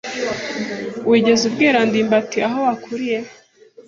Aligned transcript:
Wigeze 1.09 1.43
ubwira 1.49 1.79
ndimbati 1.87 2.37
aho 2.47 2.57
wakuriye? 2.67 3.17